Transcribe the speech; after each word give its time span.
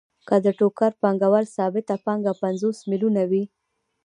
که 0.27 0.35
د 0.45 0.47
ټوکر 0.59 0.91
پانګوال 1.01 1.45
ثابته 1.55 1.95
پانګه 2.05 2.33
پنځوس 2.41 2.77
میلیونه 2.89 3.23
وي 3.31 3.43